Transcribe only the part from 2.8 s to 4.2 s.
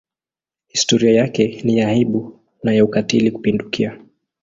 ukatili kupindukia.